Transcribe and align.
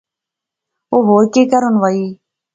او 0.91 0.97
ہور 1.07 1.23
کہہ 1.33 1.49
کرین 1.51 1.75
وہا 1.81 2.03